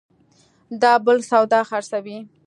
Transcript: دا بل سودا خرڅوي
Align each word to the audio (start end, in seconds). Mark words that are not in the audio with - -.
دا 0.81 0.93
بل 1.05 1.17
سودا 1.29 1.59
خرڅوي 1.69 2.17